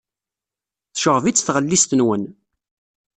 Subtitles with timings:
[0.93, 2.23] Tecɣeb-itt tɣellist-nwen.